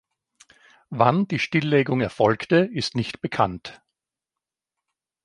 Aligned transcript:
Wann 0.89 1.27
die 1.27 1.37
Stilllegung 1.37 2.01
erfolgte, 2.01 2.67
ist 2.73 2.95
nicht 2.95 3.21
bekannt. 3.21 3.83